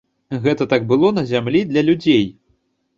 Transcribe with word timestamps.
Гэта 0.47 0.67
так 0.71 0.89
было 0.93 1.13
на 1.19 1.27
зямлі 1.35 1.65
для 1.71 1.81
людзей. 1.93 2.29